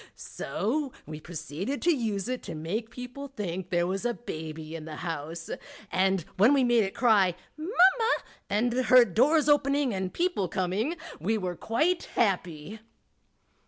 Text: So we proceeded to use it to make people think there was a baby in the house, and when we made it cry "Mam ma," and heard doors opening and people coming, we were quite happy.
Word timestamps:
So 0.15 0.91
we 1.05 1.19
proceeded 1.19 1.79
to 1.83 1.95
use 1.95 2.27
it 2.27 2.41
to 2.49 2.55
make 2.55 2.89
people 2.89 3.27
think 3.27 3.69
there 3.69 3.85
was 3.85 4.03
a 4.03 4.15
baby 4.15 4.75
in 4.75 4.85
the 4.85 4.95
house, 4.95 5.47
and 5.91 6.21
when 6.37 6.53
we 6.55 6.63
made 6.63 6.83
it 6.83 6.95
cry 6.95 7.35
"Mam 7.55 7.67
ma," 7.67 8.23
and 8.49 8.73
heard 8.73 9.13
doors 9.13 9.47
opening 9.47 9.93
and 9.93 10.11
people 10.11 10.47
coming, 10.47 10.95
we 11.19 11.37
were 11.37 11.55
quite 11.55 12.05
happy. 12.15 12.79